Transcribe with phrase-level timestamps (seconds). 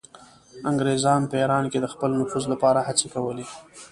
[0.69, 3.45] انګریزانو په ایران کې د خپل نفوذ لپاره هڅې کولې.